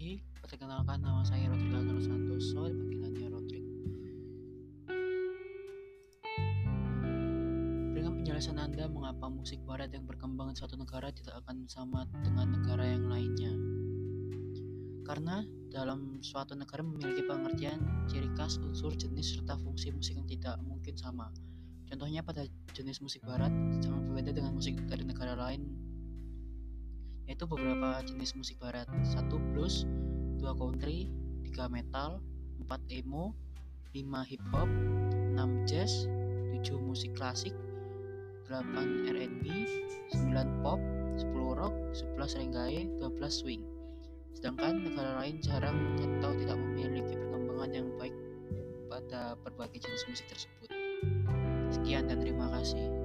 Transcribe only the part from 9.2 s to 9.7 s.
musik